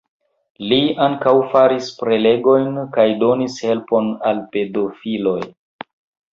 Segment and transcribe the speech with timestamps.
[0.69, 5.41] Li ankaŭ faris prelegojn kaj donis helpon al pedofiloj.